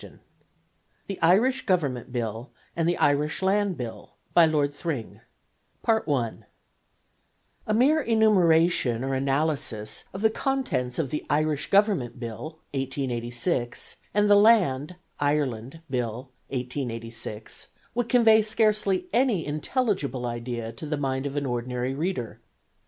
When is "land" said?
3.43-3.77, 14.33-14.95